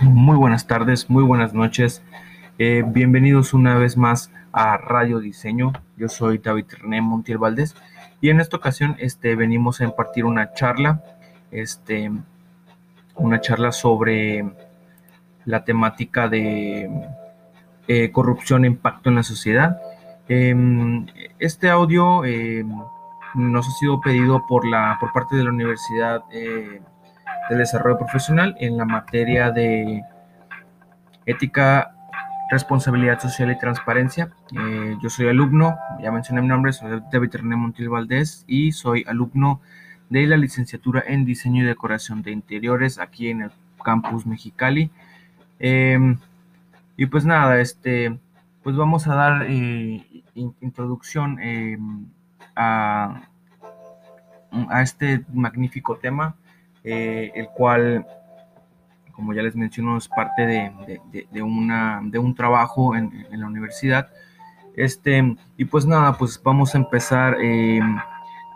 [0.00, 2.02] Muy buenas tardes, muy buenas noches.
[2.58, 5.72] Eh, bienvenidos una vez más a Radio Diseño.
[5.96, 7.74] Yo soy David René Montiel Valdés
[8.20, 11.02] y en esta ocasión este, venimos a impartir una charla,
[11.50, 12.10] este,
[13.14, 14.44] una charla sobre
[15.44, 16.90] la temática de
[17.88, 19.80] eh, corrupción e impacto en la sociedad.
[20.28, 21.06] Em,
[21.38, 22.68] este audio em,
[23.34, 26.24] nos ha sido pedido por, la, por parte de la Universidad
[27.48, 30.02] eh, de Desarrollo Profesional en la materia de
[31.24, 31.92] ética,
[32.50, 34.30] responsabilidad social y transparencia.
[34.52, 39.04] Eh, yo soy alumno, ya mencioné mi nombre, soy David René Montiel Valdés y soy
[39.06, 39.60] alumno
[40.08, 43.50] de la licenciatura en diseño y decoración de interiores aquí en el
[43.84, 44.90] campus Mexicali.
[45.58, 46.18] Em,
[46.96, 48.16] y pues nada, este,
[48.62, 50.04] pues vamos a dar eh,
[50.60, 52.06] introducción em,
[52.54, 53.22] a,
[54.68, 56.36] a este magnífico tema
[56.88, 58.06] eh, el cual,
[59.10, 64.08] como ya les menciono, es parte de, una, de un trabajo en, la universidad.
[64.76, 67.80] Este, y pues nada, pues vamos a empezar eh,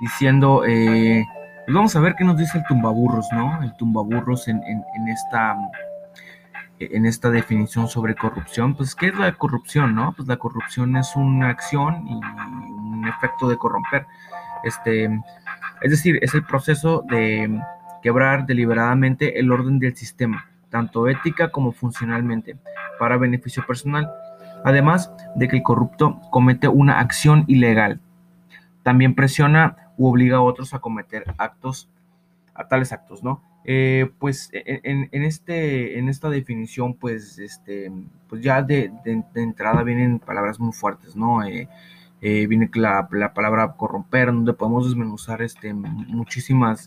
[0.01, 1.27] diciendo, eh,
[1.67, 3.65] pues vamos a ver qué nos dice el tumbaburros, ¿no?
[3.65, 5.57] El tumbaburros en, en, esta
[6.79, 10.13] en esta definición sobre corrupción, pues ¿qué es la corrupción, no?
[10.17, 14.07] Pues la corrupción es una acción y un efecto de corromper.
[14.63, 15.07] Este,
[15.83, 17.61] es decir, es el proceso de
[18.03, 22.57] quebrar deliberadamente el orden del sistema, tanto ética como funcionalmente,
[22.99, 24.11] para beneficio personal,
[24.65, 28.01] además de que el corrupto comete una acción ilegal.
[28.83, 31.89] También presiona u obliga a otros a cometer actos,
[32.55, 33.43] a tales actos, ¿no?
[33.65, 37.93] Eh, pues e, e, en, este, en esta definición, pues, este,
[38.29, 38.91] pues ya de,
[39.35, 41.43] entrada vienen palabras muy fuertes, ¿no?
[41.43, 41.69] Eh,
[42.23, 46.87] eh, viene la, la, palabra corromper, donde podemos desmenuzar este, muchísimas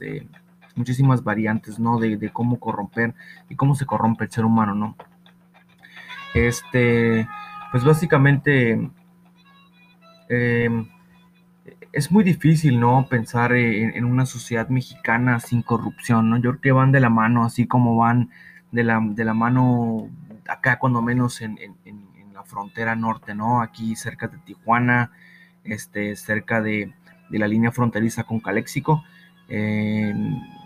[0.75, 1.99] muchísimas variantes, ¿no?
[1.99, 3.13] De, cómo corromper
[3.49, 4.95] y cómo se corrompe el ser humano, ¿no?
[6.33, 7.27] Este,
[7.71, 8.89] pues básicamente
[10.29, 10.87] em,
[11.91, 13.07] es muy difícil, ¿no?
[13.07, 16.37] Pensar en, una sociedad mexicana sin corrupción, ¿no?
[16.37, 18.31] Yo creo que van de la mano, así como van
[18.71, 20.09] de la, de la mano
[20.47, 21.57] acá, cuando menos en,
[22.33, 23.61] la frontera norte, ¿no?
[23.61, 25.11] Aquí cerca de Tijuana,
[25.63, 26.93] este, cerca de,
[27.29, 29.03] la línea fronteriza con Caléxico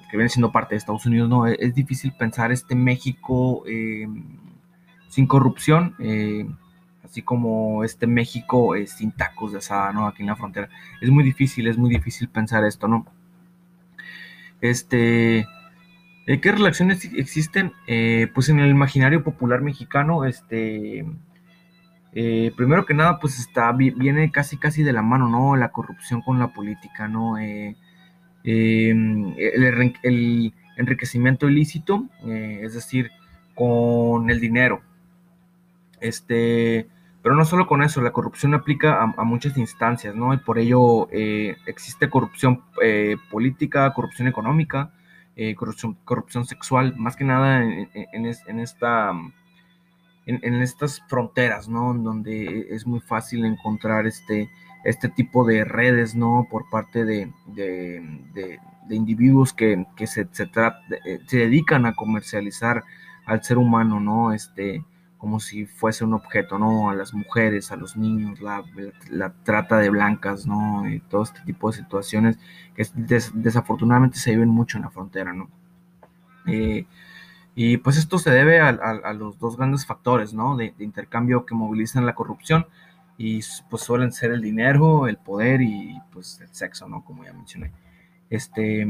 [0.09, 4.07] que viene siendo parte de Estados Unidos, no, es, difícil pensar este México eh,
[5.09, 6.47] sin corrupción, eh,
[7.03, 10.07] así como este México eh, sin tacos de asada, ¿no?
[10.07, 10.69] Aquí en la frontera.
[11.01, 13.06] Es muy difícil, es muy difícil pensar esto, ¿no?
[14.62, 15.46] Este,
[16.25, 17.73] ¿qué relaciones existen?
[18.34, 21.06] pues en el imaginario popular mexicano, este,
[22.12, 25.56] primero que nada, pues está, viene casi casi de la mano, ¿no?
[25.56, 27.38] La corrupción con la política, ¿no?
[28.50, 33.12] Em, el, enriquecimiento ilícito, eh, es decir,
[33.56, 34.81] con el dinero.
[36.00, 36.88] Este,
[37.22, 40.34] pero no solo con eso, la corrupción aplica a, muchas instancias, ¿no?
[40.34, 44.94] Y por ello eh, existe corrupción eh, política, corrupción económica,
[45.58, 49.12] corrupción, sexual, más que nada en, esta...
[50.25, 51.94] En, estas fronteras, ¿no?
[51.94, 54.50] Donde es muy fácil encontrar este,
[54.84, 56.48] este tipo de redes, ¿no?
[56.50, 57.32] Por parte de,
[58.90, 62.84] individuos que, se, eh, se, dedican a comercializar
[63.26, 64.34] al ser humano, ¿no?
[64.34, 64.84] Este,
[65.18, 66.90] como si fuese un objeto, ¿no?
[66.90, 68.64] A las mujeres, a los niños, la,
[69.44, 70.90] trata de blancas, ¿no?
[70.90, 72.40] Y todo este tipo de situaciones
[72.76, 72.86] que
[73.34, 75.50] desafortunadamente se viven mucho en la frontera, ¿no?
[76.46, 76.86] Eh,
[77.56, 78.72] y pues esto se debe a,
[79.14, 80.56] los dos grandes factores, ¿no?
[80.56, 82.68] De, de intercambio que movilizan la corrupción
[83.17, 87.03] y pues suelen ser el dinero, el poder y pues el sexo, ¿no?
[87.03, 87.72] Como ya mencioné.
[88.29, 88.81] Este,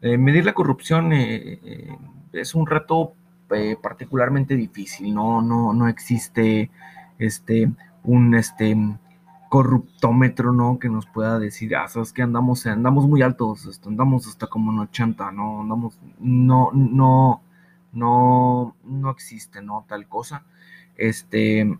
[0.00, 1.96] eh, medir la corrupción eh, eh,
[2.32, 3.14] es un reto
[3.82, 5.40] particularmente difícil, ¿no?
[5.40, 6.70] No, no existe
[7.18, 7.72] este,
[8.04, 8.76] un este,
[9.48, 10.78] corruptómetro, ¿no?
[10.78, 14.70] Que nos pueda decir, ah, sabes que andamos, andamos muy altos, este, andamos hasta como
[14.72, 15.62] en 80, ¿no?
[15.62, 17.40] Andamos, no, no,
[17.92, 19.86] no, no existe, ¿no?
[19.88, 20.44] Tal cosa.
[20.96, 21.78] Este,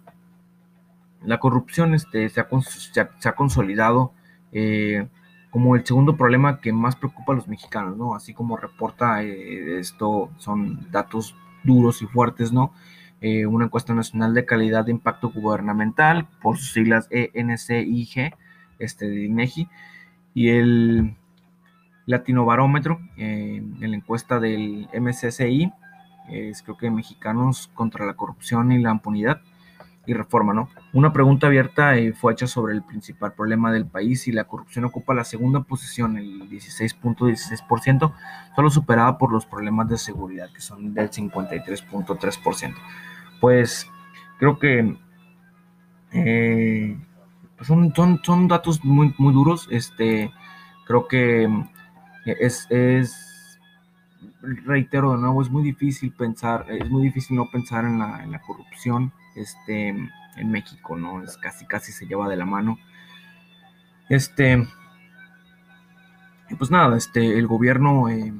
[1.25, 4.12] la corrupción este, se, ha, consolidado
[4.53, 5.09] eh,
[5.50, 8.15] como el segundo problema que más preocupa a los mexicanos, ¿no?
[8.15, 11.35] Así como reporta eh, esto, son datos
[11.65, 12.73] duros y fuertes, ¿no?
[13.20, 18.35] Eh, una encuesta nacional de calidad de impacto gubernamental, por sus siglas ENCIG,
[18.79, 19.69] este, de INEGI,
[20.35, 21.17] y el
[22.06, 25.73] Latinobarómetro, en la encuesta del MCCI,
[26.29, 29.41] es creo que Mexicanos contra la corrupción y la impunidad,
[30.08, 30.70] y reforma, ¿no?
[30.94, 34.87] Una pregunta abierta eh, fue hecha sobre el principal problema del país y la corrupción
[34.87, 38.12] ocupa la segunda posición, el 16.16%,
[38.56, 42.75] solo superada por los problemas de seguridad, que son del 53.3%.
[43.40, 43.87] Pues
[44.38, 44.96] creo que
[46.12, 46.99] eh,
[47.56, 49.69] pues son, son, son, datos muy, muy duros.
[49.70, 50.32] Este,
[50.87, 51.49] creo que
[52.25, 53.61] es, es,
[54.40, 58.32] reitero de nuevo, es muy difícil pensar, es muy difícil no pensar en la, en
[58.32, 61.23] la corrupción este, en México, ¿no?
[61.23, 62.79] Es casi, casi se lleva de la mano.
[64.08, 64.67] Este,
[66.56, 68.32] pues nada, este, el gobierno eh,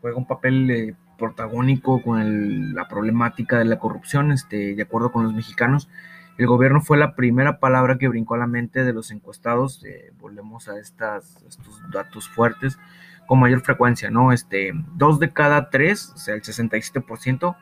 [0.00, 5.24] juega un papel eh, protagónico con la problemática de la corrupción, este, de acuerdo con
[5.24, 5.88] los mexicanos.
[6.36, 9.84] El gobierno fue la primera palabra que brincó a la mente de los encuestados.
[9.84, 12.78] Eh, volvemos a estas, estos datos fuertes
[13.26, 14.32] con mayor frecuencia, ¿no?
[14.32, 17.56] Este, dos de cada tres, o sea, el 67%,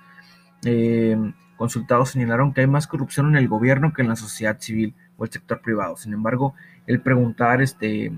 [0.64, 1.16] eh,
[1.56, 5.24] consultados señalaron que hay más corrupción en el gobierno que en la sociedad civil o
[5.24, 5.96] el sector privado.
[5.96, 6.54] Sin embargo,
[6.86, 8.12] el preguntar, este,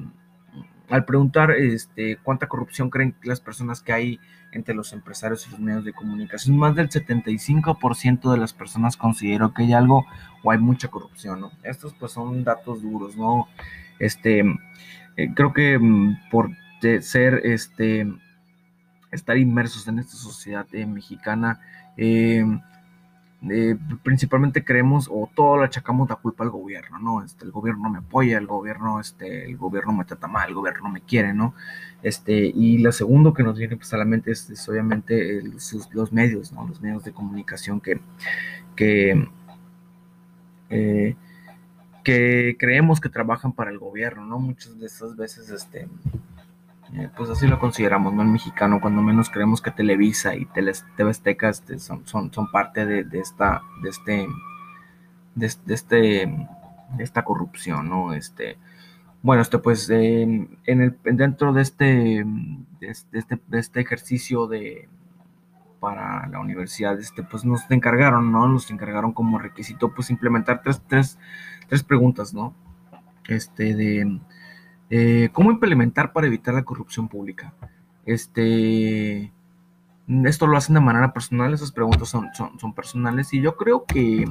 [0.91, 4.21] al preguntar este, cuánta corrupción creen las personas que hay
[4.53, 9.53] entre los empresarios y los medios de comunicación, más del 75% de las personas consideró
[9.53, 10.07] que hay algo
[10.43, 11.45] o hay mucha corrupción.
[11.63, 13.49] Estos pues son datos duros, ¿no?
[13.99, 14.41] Este,
[15.17, 16.51] eh, creo que mm, por
[17.01, 18.07] ser, este,
[19.11, 21.61] estar inmersos en esta sociedad eh, mexicana,
[21.99, 22.45] eh,
[23.51, 27.25] eh, principalmente creemos o todo le achacamos la culpa al gobierno, ¿no?
[27.25, 30.55] Este, el gobierno no me apoya, el gobierno, este, el gobierno me trata mal, el
[30.57, 31.55] gobierno no me quiere, ¿no?
[32.03, 35.43] Este, y lo segundo que nos viene pues, a la mente es, obviamente
[35.93, 36.67] los medios, ¿no?
[36.67, 38.01] Los medios de comunicación que,
[38.75, 39.29] que,
[40.71, 41.17] eh,
[42.03, 44.41] que creemos que trabajan para el gobierno, ¿no?
[44.41, 45.89] Muchas de esas veces, este,
[46.95, 48.23] eh, pues así lo consideramos, ¿no?
[48.23, 52.87] En mexicano, cuando menos creemos que Televisa y TV Azteca este, son, son, son, parte
[52.87, 54.27] de, de, esta, de este,
[55.35, 58.15] de, este, de esta corrupción, ¿no?
[58.15, 58.57] Este,
[59.23, 62.25] bueno, este, pues, en el, dentro de este,
[62.81, 64.89] de este, este ejercicio de,
[65.81, 68.49] para la universidad, este, pues nos encargaron, ¿no?
[68.49, 71.19] Nos encargaron como requisito, pues, implementar tres, tres,
[71.69, 72.55] tres preguntas, ¿no?
[73.29, 74.21] Este, de
[74.91, 77.53] eh, ¿Cómo implementar para evitar la corrupción pública?
[78.07, 79.33] Este,
[80.25, 84.25] esto lo hacen de manera personal, esas preguntas son, son, personales y yo creo que,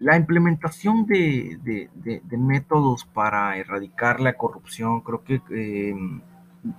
[0.00, 1.88] la implementación de,
[2.32, 5.94] métodos para erradicar la corrupción, creo que eh,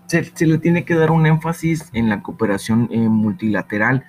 [0.07, 4.03] se, le tiene que dar un énfasis en la cooperación eh, multilateral.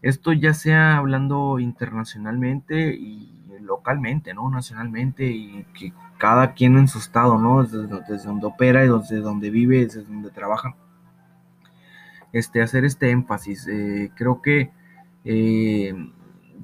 [0.00, 3.37] esto ya sea hablando internacionalmente y
[3.68, 4.50] localmente, ¿no?
[4.50, 7.62] Nacionalmente y que cada quien en su estado, ¿no?
[7.62, 7.86] Desde,
[8.26, 10.74] donde opera y desde donde vive, desde donde trabaja.
[12.32, 13.68] Este, hacer este énfasis.
[13.68, 14.70] Eh, creo que
[15.24, 15.94] eh,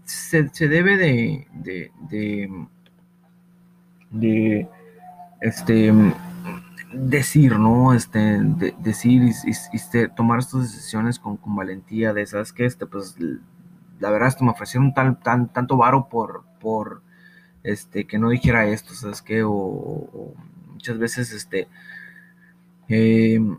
[0.05, 1.91] se, debe de, de,
[4.11, 4.69] de,
[5.41, 5.93] este,
[6.93, 7.95] decir, ¿no?
[7.95, 8.41] Este,
[8.79, 13.17] decir y, tomar estas decisiones con, con valentía de, ¿sabes que Este, pues,
[14.01, 17.03] la verdad, esto me ofrecieron tan, tan, tanto varo por, por
[17.63, 19.43] este, que no dijera esto, ¿sabes qué?
[19.45, 20.35] O,
[20.73, 21.69] muchas veces este,
[22.89, 23.59] em,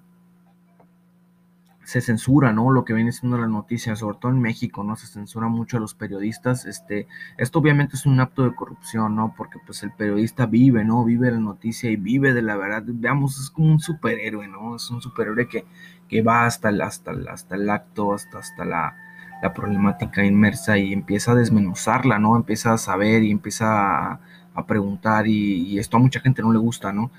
[1.83, 2.71] se censura, ¿no?
[2.71, 4.95] Lo que viene siendo la noticia, sobre todo en México, ¿no?
[4.95, 6.65] Se censura mucho a los periodistas.
[6.65, 7.07] Este,
[7.37, 9.33] esto obviamente es un acto de corrupción, ¿no?
[9.37, 11.03] Porque pues el periodista vive, ¿no?
[11.05, 12.83] Vive la noticia y vive de la verdad.
[12.85, 14.75] Veamos, es como un superhéroe, ¿no?
[14.75, 15.65] Es un superhéroe que,
[16.07, 19.04] que va hasta el, hasta, hasta el acto, hasta, hasta la
[19.41, 22.35] la problemática inmersa y empieza a desmenuzarla, ¿no?
[22.35, 24.19] Empieza a saber y empieza
[24.53, 27.11] a, preguntar y, esto a mucha gente no le gusta, ¿no?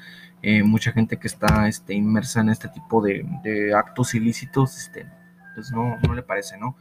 [0.42, 5.06] Eh, mucha gente que está este, inmersa en este tipo de, actos ilícitos, este,
[5.54, 6.76] pues no, no le parece, ¿no?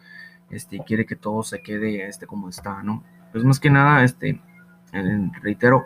[0.50, 3.04] Este, quiere que todo se quede este, como está, ¿no?
[3.32, 4.42] Pues más que nada, este,
[5.42, 5.86] reitero,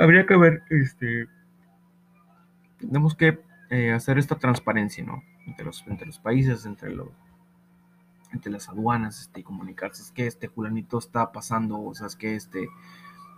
[0.00, 1.26] habría que ver, este,
[2.78, 5.22] tenemos que eh, hacer esta transparencia, ¿no?
[5.46, 7.08] Entre los, entre los países, entre los
[8.32, 12.16] entre las aduanas este, y comunicarse, es que este julanito está pasando, o sea, es
[12.16, 12.68] que este,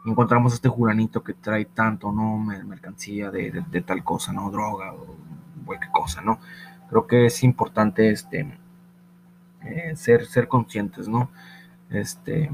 [0.05, 2.39] encontramos este julanito que trae tanto, ¿no?
[2.39, 4.51] Mercancía de, tal cosa, ¿no?
[4.51, 5.17] Droga o
[5.65, 6.39] cualquier cosa, ¿no?
[6.89, 8.59] Creo que es importante este,
[9.63, 11.31] eh, ser, ser conscientes, ¿no?
[11.91, 12.51] Este,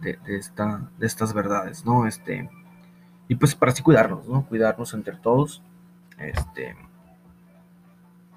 [0.00, 2.06] de, esta, de estas verdades, ¿no?
[2.06, 2.48] Este,
[3.28, 4.44] y pues para así cuidarnos, ¿no?
[4.46, 5.62] Cuidarnos entre todos,
[6.18, 6.76] este,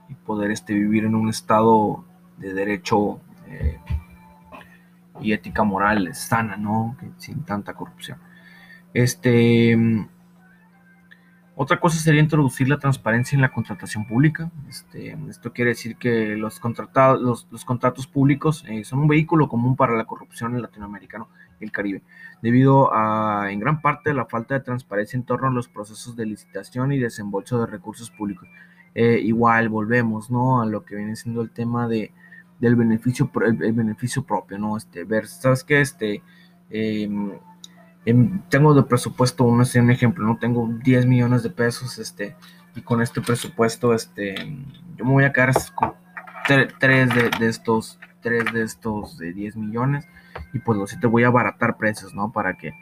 [0.09, 2.05] y poder este, vivir en un estado
[2.37, 3.79] de derecho eh,
[5.21, 6.95] y ética moral sana, ¿no?
[7.17, 8.19] sin tanta corrupción.
[8.93, 9.75] Este,
[11.55, 14.51] Otra cosa sería introducir la transparencia en la contratación pública.
[14.69, 19.97] Este, esto quiere decir que los, los, contratos públicos eh, son un vehículo común para
[19.97, 21.25] la corrupción en Latinoamérica
[21.59, 22.03] y el Caribe,
[22.43, 26.15] debido a, en gran parte, a la falta de transparencia en torno a los procesos
[26.15, 28.47] de licitación y desembolso de recursos públicos.
[28.93, 30.61] Eh, igual volvemos ¿no?
[30.61, 32.11] a lo que viene siendo el tema de,
[32.59, 34.77] del beneficio, el, beneficio propio, ¿no?
[34.77, 35.81] Este, ver, ¿sabes qué?
[35.81, 36.23] Este,
[36.69, 37.31] em,
[38.49, 42.35] tengo de presupuesto, un, un ejemplo, no tengo 10 millones de pesos, este,
[42.75, 44.35] y con este presupuesto, este,
[44.95, 45.93] yo me voy a quedar con
[46.47, 47.09] 3
[47.39, 50.07] de, estos, 3 de estos de 10 millones,
[50.53, 52.31] y pues lo sí te voy a abaratar precios, ¿no?
[52.31, 52.73] Para que,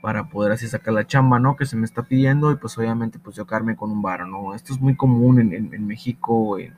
[0.00, 1.54] para poder así sacar la chamba, ¿no?
[1.56, 4.54] Que se me está pidiendo, y pues obviamente pues yo quedarme con un varo, ¿no?
[4.54, 6.72] Esto es muy común en, en, México, eh,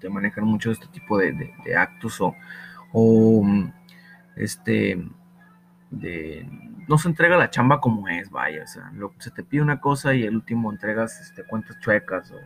[0.00, 1.32] de manejar mucho este tipo de,
[1.64, 2.34] de, actos o,
[2.92, 3.44] o
[4.36, 5.04] este
[5.90, 6.48] de
[6.90, 10.12] no se entrega la chamba como es, vaya, o sea, se te pide una cosa
[10.12, 12.36] y el último entregas este, cuentas chuecas, o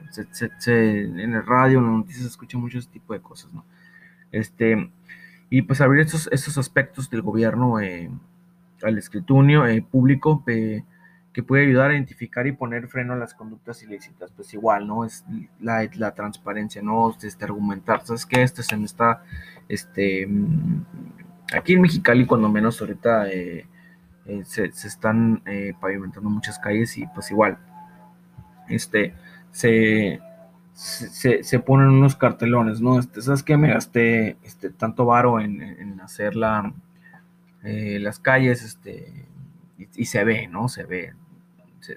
[0.66, 3.64] en el radio, en las noticias se escucha mucho ese tipo de cosas, ¿no?
[4.30, 4.90] Este,
[5.48, 8.10] y pues abrir estos, estos aspectos del gobierno eh,
[8.82, 10.84] al escritunio eh, público eh,
[11.34, 15.04] que puede ayudar a identificar y poner freno a las conductas ilícitas, pues igual, ¿no?
[15.04, 15.24] Es
[15.60, 17.14] la, la transparencia, ¿no?
[17.20, 18.42] Este, argumentar, ¿sabes qué?
[18.42, 19.24] Este se me está,
[19.68, 20.84] este, mm,
[21.52, 23.66] aquí en Mexicali, cuando menos ahorita eh,
[24.26, 27.58] eh, se, están eh, pavimentando muchas calles y pues igual,
[28.68, 29.12] este,
[29.50, 30.20] se,
[30.72, 33.00] se, ponen unos cartelones, ¿no?
[33.00, 33.56] Este, ¿Sabes qué?
[33.56, 36.72] Me gasté este, tanto varo en, hacer la,
[37.62, 39.26] las calles, este,
[39.96, 40.68] y, se ve, ¿no?
[40.68, 41.12] Se ve,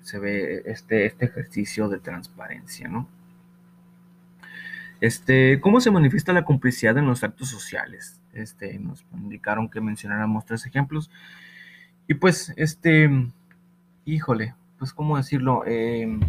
[0.01, 3.08] se, ve este, este ejercicio de transparencia, ¿no?
[5.00, 8.20] Este, ¿Cómo se manifiesta la complicidad en los actos sociales?
[8.34, 11.12] Este, nos indicaron que mencionáramos tres ejemplos.
[12.08, 13.10] Y pues, este,
[14.06, 15.65] híjole, pues, ¿cómo decirlo?
[15.65, 16.20] Em,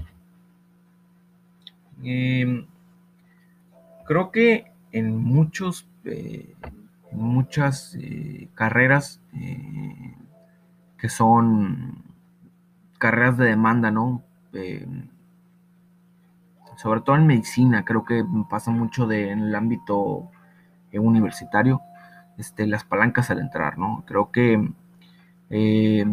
[2.03, 2.67] em,
[4.07, 6.55] creo que en muchos, eh,
[7.13, 10.15] muchas eh, carreras eh,
[10.99, 12.08] que son
[12.99, 14.23] carreras de demanda, ¿no?
[14.53, 15.09] Em,
[16.77, 20.31] sobre todo en medicina, creo que pasa mucho de, en el ámbito
[20.93, 21.81] universitario,
[22.39, 24.05] este, las palancas al entrar, ¿no?
[24.07, 24.71] Creo que
[25.51, 26.07] eh,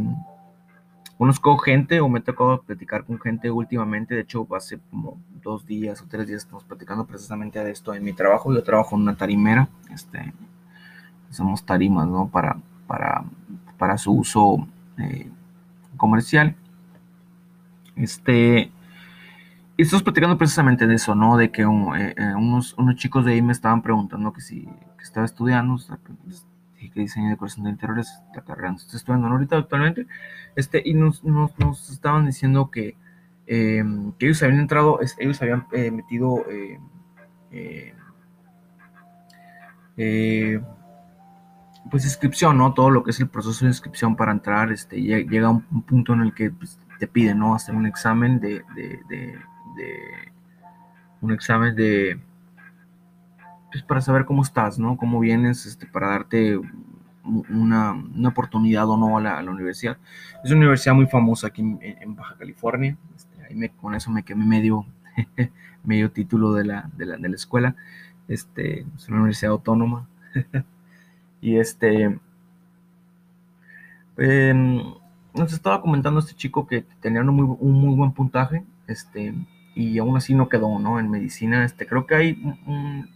[1.17, 5.65] conozco gente o me ha tocado platicar con gente últimamente, de hecho hace como dos
[5.65, 9.03] días o tres días estamos platicando precisamente de esto en mi trabajo, yo trabajo en
[9.03, 10.33] una tarimera, este,
[11.65, 12.27] tarimas, ¿no?
[12.27, 13.23] Para, para,
[13.77, 15.29] para su uso eh,
[15.97, 16.55] comercial.
[17.95, 18.71] Este,
[19.77, 21.37] y estamos platicando precisamente de eso, ¿no?
[21.37, 21.65] De que eh,
[22.35, 25.77] unos, unos chicos de ahí me estaban preguntando que si que estaba estudiando,
[26.95, 30.07] que diseño de decoración de interiores, la carrera estoy estudiando ahorita actualmente,
[30.55, 32.95] este, y nos, nos, nos estaban diciendo que,
[33.47, 36.79] em, que, ellos habían entrado, ellos habían eh, metido eh,
[39.97, 40.61] eh,
[41.89, 42.73] pues inscripción, ¿no?
[42.73, 46.13] Todo lo que es el proceso de inscripción para entrar, este, llega un, un punto
[46.13, 47.55] en el que pues, te piden, ¿no?
[47.55, 49.39] Hacer un examen de, de, de,
[51.21, 52.19] un examen de
[53.71, 54.97] pues, para saber cómo estás, ¿no?
[54.97, 56.59] Cómo vienes, este, para darte
[57.23, 59.97] una, una oportunidad o no a la, universidad.
[60.43, 62.95] Es una universidad muy famosa aquí en, Baja California.
[63.15, 64.85] Este, ahí me, con eso me quemé medio,
[65.83, 67.75] medio título de la, de la, de la escuela.
[68.27, 70.07] Este, es una universidad autónoma.
[71.41, 72.19] y este...
[75.35, 79.33] nos estaba comentando este chico que tenía un muy, buen puntaje, este,
[79.75, 80.99] y aún así no quedó, ¿no?
[80.99, 83.09] En medicina, este, creo que hay un,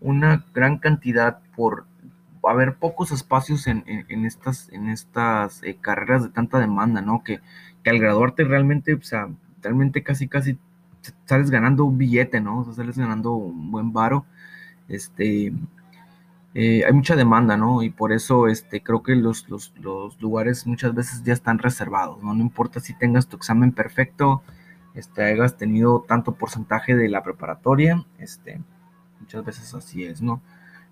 [0.00, 1.86] una gran cantidad por
[2.44, 3.84] haber pocos espacios en,
[4.26, 7.22] estas, en estas eh, carreras de tanta demanda, ¿no?
[7.22, 7.40] Que,
[7.82, 9.28] que, al graduarte realmente, o sea,
[9.62, 10.58] realmente casi, casi
[11.24, 12.60] sales ganando un billete, ¿no?
[12.60, 14.26] O sea, sales ganando un buen varo.
[14.88, 15.52] Este,
[16.54, 17.82] eh, hay mucha demanda, ¿no?
[17.82, 22.22] Y por eso este, creo que los, los, los, lugares muchas veces ya están reservados,
[22.22, 22.34] ¿no?
[22.34, 24.42] No importa si tengas tu examen perfecto,
[24.94, 28.60] este, hayas tenido tanto porcentaje de la preparatoria, este,
[29.20, 30.42] muchas veces así es, ¿no?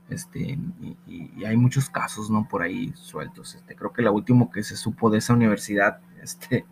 [0.08, 0.58] Este,
[1.06, 2.48] y, hay muchos casos, ¿no?
[2.48, 3.54] Por ahí sueltos.
[3.54, 6.64] Este, creo que lo último que se supo de esa universidad, este,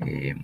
[0.00, 0.34] eh,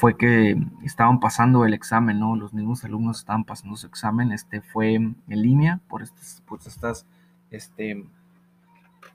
[0.00, 2.34] fue que estaban pasando el examen, ¿no?
[2.34, 7.04] Los mismos alumnos estaban pasando su examen, este, fue en línea por estas, por estas,
[7.50, 8.06] este,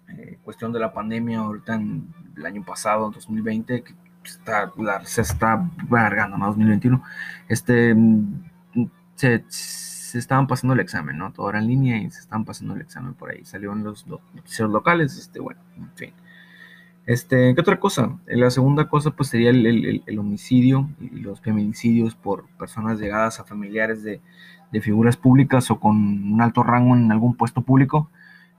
[0.09, 4.71] eh, cuestión de la pandemia ahorita en el año pasado, 2020, que está,
[5.05, 6.45] se está alargando, ¿no?
[6.45, 7.01] 2021,
[7.49, 7.95] este,
[9.15, 9.43] se
[10.15, 11.33] se estaban pasando el examen, ¿no?
[11.33, 13.43] Todo era en línea y se estaban pasando el examen por ahí.
[13.43, 16.13] Salieron los, los noticieros locales, este, bueno, en fin.
[17.05, 18.17] Este, ¿qué otra cosa?
[18.25, 24.03] La segunda cosa pues sería el, homicidio y los feminicidios por personas llegadas a familiares
[24.03, 24.21] de,
[24.81, 28.09] figuras públicas o con un alto rango en algún puesto público.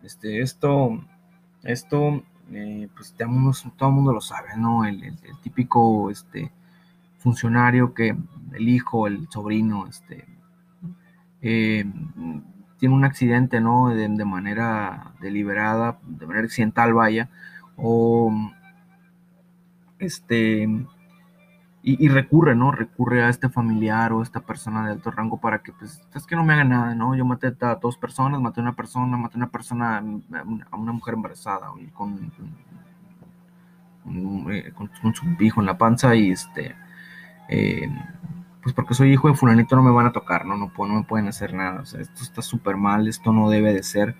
[0.02, 1.04] Este, esto,
[1.62, 2.22] esto
[2.52, 4.86] eh, pues todo el mundo lo sabe, ¿no?
[4.86, 6.52] El, típico este,
[7.18, 8.16] funcionario que
[8.54, 10.24] el hijo, el sobrino, este,
[11.42, 11.84] eh,
[12.78, 13.90] tiene un accidente, ¿no?
[13.90, 17.28] De, de, manera deliberada, de manera accidental, vaya,
[17.76, 18.32] o
[19.98, 20.68] este
[21.88, 22.72] y, recurre, ¿no?
[22.72, 26.34] Recurre a este familiar o esta persona de alto rango para que, pues, es que
[26.34, 27.14] no me haga nada, ¿no?
[27.14, 30.92] Yo maté a dos personas, maté a una persona, maté a una persona, a una
[30.92, 32.32] mujer embarazada con,
[34.50, 36.74] eh, con, con, su hijo en la panza y este,
[37.48, 37.88] eh,
[38.64, 40.56] pues porque soy hijo de fulanito no me van a tocar, ¿no?
[40.56, 43.72] No, no me pueden hacer nada, o sea, esto está súper mal, esto no debe
[43.72, 44.16] de ser,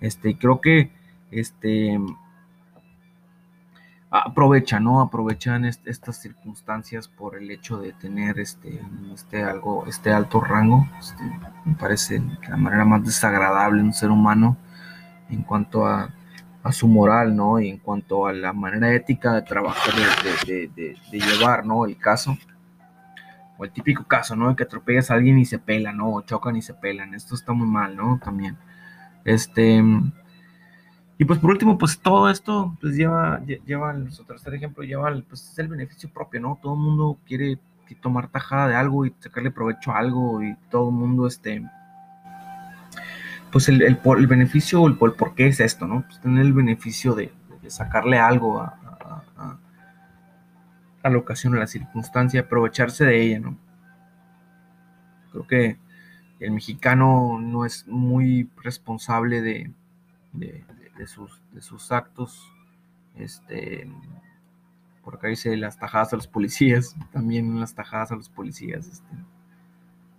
[0.00, 0.90] este, creo que,
[1.30, 2.00] este,
[4.10, 5.00] aprovechan, ¿no?
[5.00, 8.80] Aprovechan estas circunstancias por el hecho de tener este,
[9.14, 10.88] este, algo, este alto rango.
[10.98, 11.22] Este,
[11.64, 14.56] me parece la manera más desagradable de un ser humano
[15.30, 16.10] en cuanto a,
[16.72, 17.58] su moral, ¿no?
[17.58, 19.94] Y en cuanto a la manera ética de trabajar,
[20.46, 21.86] de, llevar, ¿no?
[21.86, 22.36] El caso.
[23.56, 24.54] O el típico caso, ¿no?
[24.54, 26.12] Que atropellas a alguien y se pelan, ¿no?
[26.12, 27.14] O chocan y se pelan.
[27.14, 28.20] Esto está muy mal, ¿no?
[28.22, 28.58] También.
[29.24, 29.82] Este
[31.20, 35.52] y pues por último, pues todo esto pues lleva, lleva, nuestro tercer ejemplo, lleva pues,
[35.58, 36.58] el beneficio propio, ¿no?
[36.62, 37.58] Todo el mundo quiere
[38.00, 41.62] tomar tajada de algo y sacarle provecho a algo y todo el mundo, este,
[43.52, 46.06] pues el, el, el beneficio, el, el, por qué es esto, ¿no?
[46.06, 47.30] Pues tener el beneficio de,
[47.66, 48.78] sacarle algo a,
[51.02, 53.58] a, la ocasión, a la circunstancia, aprovecharse de ella, ¿no?
[55.32, 55.78] Creo que
[56.38, 59.70] el mexicano no es muy responsable de
[60.32, 60.64] de
[61.06, 62.52] sus, de sus actos.
[63.16, 63.90] Este,
[65.02, 68.86] por acá dice las tajadas a los policías, también las tajadas a los policías.
[68.86, 69.14] Este,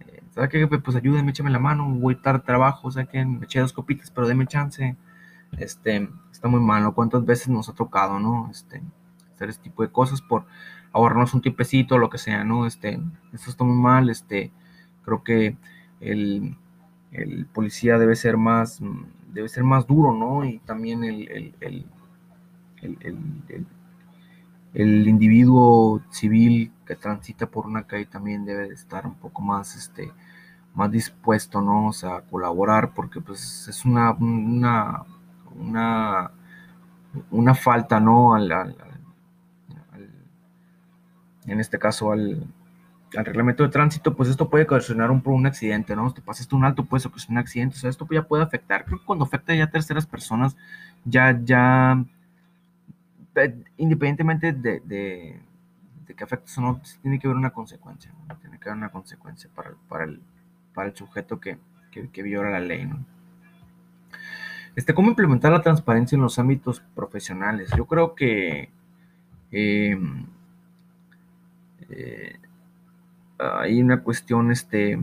[0.01, 0.67] eh, ¿Sabe qué?
[0.67, 4.11] Pues ayúdenme, échame la mano, voy tarde trabajo, o sea que me eché dos copitas,
[4.11, 4.95] pero déme chance.
[5.57, 6.93] Este, está muy malo.
[6.93, 8.50] ¿Cuántas veces nos ha tocado, no?
[8.51, 8.81] Este,
[9.35, 10.45] hacer este tipo de cosas por
[10.93, 12.65] ahorrarnos un tipecito, lo que sea, ¿no?
[12.65, 13.00] Este,
[13.33, 14.09] esto está muy mal.
[14.09, 14.51] Este,
[15.03, 15.57] creo que
[16.00, 16.57] el,
[17.11, 18.81] el policía debe ser más
[19.34, 20.46] debe ser más duro, ¿no?
[20.46, 21.56] Y también el,
[24.74, 29.76] el, individuo civil que transita por una calle también debe de estar un poco más,
[29.76, 30.12] este,
[30.74, 31.88] más dispuesto, ¿no?
[31.88, 35.04] O sea, a colaborar, porque pues es una, una,
[35.56, 36.32] una,
[37.32, 38.38] una falta, ¿no?
[41.48, 42.48] en este caso al,
[43.17, 46.13] al reglamento de tránsito, pues esto puede ocasionar un, un accidente, ¿no?
[46.13, 48.86] Te pasaste un alto, puede ocasionar un accidente, o sea, esto ya puede afectar.
[48.86, 50.56] Creo que cuando afecta ya a terceras personas,
[51.06, 52.04] ya, ya,
[53.36, 55.39] eh, independientemente de, de,
[56.15, 58.36] que afecte o no, tiene que haber una consecuencia, ¿no?
[58.38, 60.21] Tiene que haber una consecuencia para, para, el,
[60.74, 61.58] para el sujeto que,
[61.91, 63.00] que, viola la ley, ¿no?
[64.76, 67.69] Este, ¿Cómo implementar la transparencia en los ámbitos profesionales?
[67.76, 68.69] Yo creo que
[69.52, 70.00] eh,
[71.89, 72.39] eh,
[73.60, 74.99] hay una cuestión este,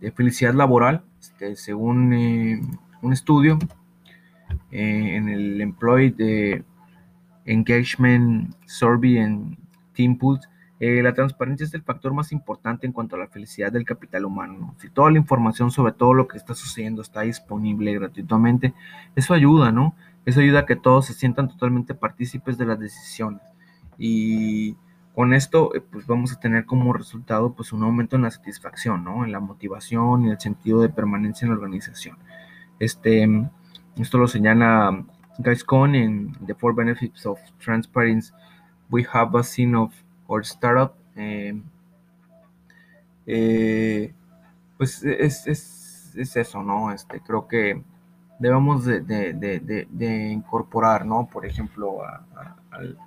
[0.00, 2.60] de felicidad laboral, este, según eh,
[3.02, 3.58] un estudio
[4.70, 6.64] eh, en el Employee
[7.44, 9.56] Engagement Survey en
[9.94, 10.18] Team
[10.78, 14.26] eh, la transparencia es el factor más importante en cuanto a la felicidad del capital
[14.26, 14.74] humano.
[14.78, 18.74] Si toda la información sobre todo lo que está sucediendo está disponible gratuitamente,
[19.14, 19.94] eso ayuda, ¿no?
[20.26, 23.40] Eso ayuda a que todos se sientan totalmente partícipes de las decisiones.
[23.96, 24.76] Y
[25.16, 29.02] con esto, eh, pues vamos a tener como resultado pues un aumento en la satisfacción,
[29.02, 29.24] ¿no?
[29.24, 32.18] En la motivación y el sentido de permanencia en la organización.
[32.78, 33.26] Este,
[33.96, 35.06] esto lo señala
[35.38, 38.30] Guys Cohn en The Four Benefits of Transparency
[38.90, 39.94] We Have a Seen of
[40.26, 40.92] Our Startup.
[41.16, 41.62] Eh,
[43.24, 44.12] eh,
[44.76, 46.92] pues es, es, eso, ¿no?
[46.92, 47.82] Este, creo que
[48.38, 49.88] debemos de,
[50.30, 51.26] incorporar, ¿no?
[51.26, 52.02] Por ejemplo,
[52.70, 52.98] al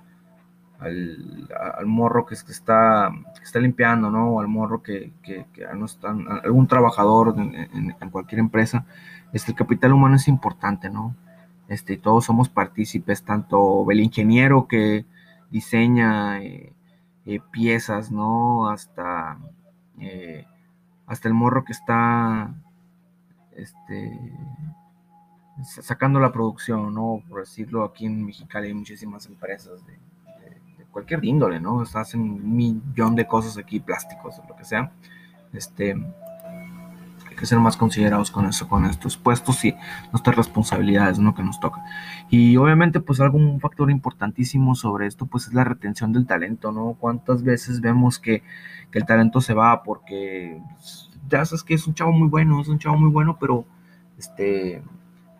[0.80, 3.10] al, morro que, está,
[3.42, 4.30] está limpiando, ¿no?
[4.30, 8.86] O al morro que, que, no están, algún trabajador en, cualquier empresa,
[9.32, 11.14] este, el capital humano es importante, ¿no?
[11.68, 15.04] Este, todos somos partícipes, tanto el ingeniero que
[15.50, 16.72] diseña eh,
[17.26, 18.68] eh, piezas, ¿no?
[18.70, 19.38] Hasta,
[20.00, 20.46] eh,
[21.06, 22.52] hasta el morro que está
[23.52, 24.18] este,
[25.62, 27.22] sacando la producción, ¿no?
[27.28, 29.98] Por decirlo, aquí en Mexicali hay muchísimas empresas de,
[30.90, 31.82] cualquier índole, ¿no?
[31.94, 34.92] hacen un millón de cosas aquí, plásticos o lo que sea.
[35.52, 39.74] Este, el que ser más considerados con eso, con estos puestos y
[40.12, 41.34] nuestras responsabilidades, ¿no?
[41.34, 41.82] Que nos toca.
[42.28, 46.72] Y obviamente, pues algo, un factor importantísimo sobre esto, pues es la retención del talento,
[46.72, 46.96] ¿no?
[46.98, 48.42] ¿Cuántas veces vemos que,
[48.90, 50.60] que el talento se va porque
[51.28, 53.64] ya sabes que es un chavo muy bueno, es un chavo muy bueno, pero
[54.18, 54.82] este,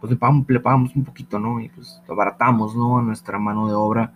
[0.01, 1.61] pues le pagamos, le pagamos un poquito, ¿no?
[1.61, 3.03] Y pues abaratamos, ¿no?
[3.03, 4.13] Nuestra mano de obra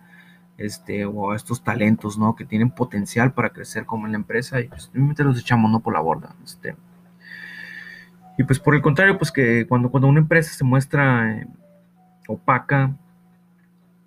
[0.57, 2.35] este, o estos talentos, ¿no?
[2.35, 5.81] Que tienen potencial para crecer como en la empresa y pues simplemente los echamos, ¿no?
[5.81, 6.75] Por la borda, este.
[8.37, 11.47] Y pues por el contrario, pues que cuando, cuando una empresa se muestra eh,
[12.27, 12.95] opaca,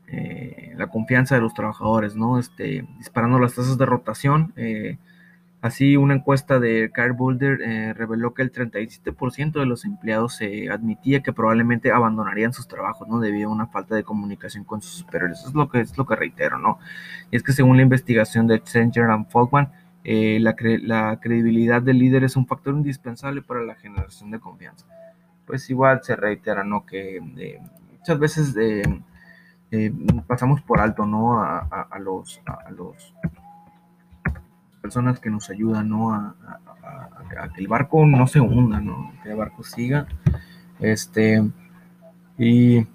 [0.07, 2.39] eh, la confianza de los trabajadores, ¿no?
[2.39, 4.99] Este, disparando las tasas de rotación, eh,
[5.61, 10.39] Así, una encuesta de Carl Boulder eh, reveló que el 37% de los empleados
[10.71, 13.19] admitía que probablemente abandonarían sus trabajos, ¿no?
[13.19, 15.43] Debido a una falta de comunicación con sus superiores.
[15.45, 16.79] Es lo que, es lo que reitero, ¿no?
[17.33, 19.73] Y es que según la investigación de Accenture and Folkman,
[20.05, 20.55] eh, la,
[21.21, 24.87] credibilidad del líder es un factor indispensable para la generación de confianza.
[25.45, 26.87] Pues igual se reitera, ¿no?
[26.87, 27.61] Que eh,
[27.99, 28.55] muchas veces
[30.29, 31.43] pasamos por alto, ¿no?
[31.43, 32.41] A, los...
[32.47, 33.13] A los
[34.81, 36.13] personas que nos ayudan, ¿no?
[36.13, 36.35] A,
[37.55, 39.13] que el barco no se hunda, ¿no?
[39.23, 40.07] Que el barco siga.
[40.81, 41.43] Este,
[42.39, 42.87] y,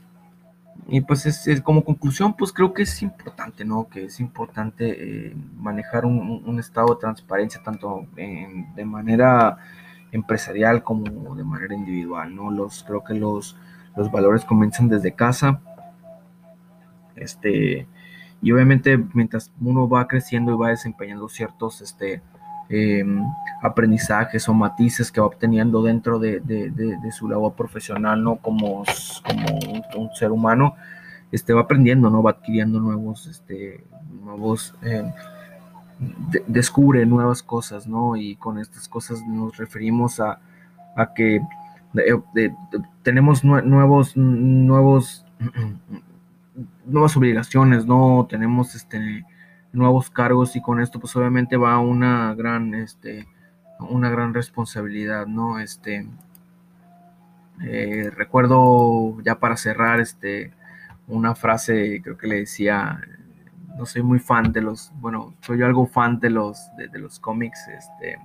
[0.88, 3.88] y pues es, como conclusión, pues creo que es importante, ¿no?
[3.88, 9.58] Que es importante eh, manejar un, estado de transparencia tanto de manera
[10.12, 12.52] empresarial como de manera individual, ¿no?
[12.52, 13.58] Los, creo que los,
[13.96, 15.60] los valores comienzan desde casa.
[17.16, 17.88] Este,
[18.44, 22.22] y obviamente mientras uno va creciendo y va desempeñando ciertos este,
[22.68, 23.24] em,
[23.62, 26.42] aprendizajes o matices que va obteniendo dentro de,
[27.18, 28.36] su labor profesional, ¿no?
[28.36, 28.84] Como,
[29.26, 29.46] como
[29.96, 30.76] un, ser humano,
[31.32, 32.22] este, va aprendiendo, ¿no?
[32.22, 33.82] Va adquiriendo nuevos, este,
[34.22, 35.14] nuevos, em,
[36.46, 38.18] descubre nuevas cosas, ¿no?
[38.18, 40.42] Y con estas cosas nos referimos a,
[41.16, 41.40] que
[43.04, 45.26] tenemos nuevos, nuevos
[46.86, 48.28] nuevas obligaciones, ¿no?
[48.30, 49.26] Tenemos este
[49.72, 53.28] nuevos cargos y con esto pues obviamente va una gran este
[53.80, 55.60] una gran responsabilidad, ¿no?
[55.60, 56.08] Este
[57.64, 60.54] eh, recuerdo ya para cerrar este
[61.08, 63.02] una frase creo que le decía
[63.78, 67.20] no soy muy fan de los bueno soy yo algo fan de los de, los
[67.20, 68.18] cómics este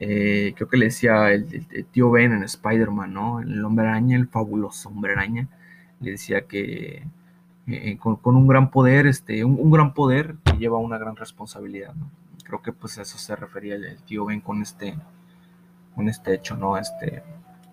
[0.00, 3.40] eh, creo que le decía el, el tío Ben en Spider-Man, ¿no?
[3.40, 5.48] El hombre araña, el fabuloso hombre araña,
[6.00, 7.06] le decía que
[7.66, 11.94] eh, con, un gran poder, este, un, gran poder que lleva una gran responsabilidad,
[12.44, 14.96] Creo que pues a eso se refería el, tío Ben con este,
[15.96, 16.78] con este hecho, ¿no?
[16.78, 17.24] Este,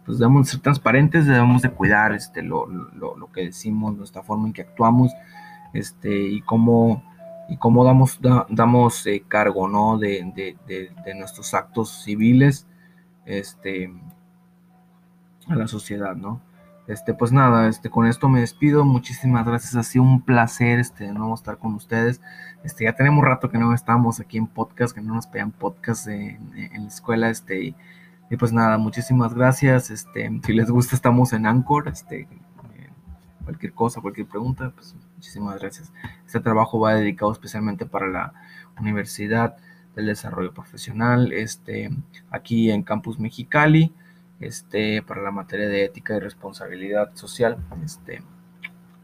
[0.03, 2.67] pues debemos ser transparentes, debemos de cuidar este, lo,
[3.31, 5.11] que decimos, nuestra forma en que actuamos,
[5.73, 7.03] este, y cómo,
[7.49, 9.99] y cómo damos, damos eh, cargo, ¿no?
[9.99, 10.25] De,
[10.65, 12.65] de, nuestros actos civiles,
[13.25, 13.93] este,
[15.47, 16.41] a la sociedad, ¿no?
[16.85, 18.83] Este, pues nada, este, con esto me despido.
[18.83, 19.75] Muchísimas gracias.
[19.75, 22.21] Ha sido un placer este, de nuevo estar con ustedes.
[22.63, 26.07] Este, ya tenemos rato que no estamos aquí en podcast, que no nos pegan podcast
[26.07, 27.29] en, la escuela.
[27.29, 27.75] Este, y,
[28.37, 29.91] pues nada, muchísimas gracias.
[29.91, 31.87] Este, si les gusta, estamos en Anchor.
[31.87, 32.27] Este,
[33.45, 35.93] cualquier cosa, cualquier pregunta, pues muchísimas gracias.
[36.25, 38.33] Este trabajo va dedicado especialmente para la
[38.79, 39.55] Universidad
[39.95, 41.91] del Desarrollo Profesional, este,
[42.31, 43.93] aquí en Campus Mexicali
[44.45, 47.57] este, para la materia de ética y responsabilidad social.
[47.83, 48.21] Este,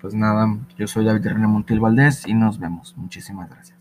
[0.01, 2.95] pues nada, yo soy David René Montiel Valdés y nos vemos.
[2.97, 3.78] Muchísimas gracias.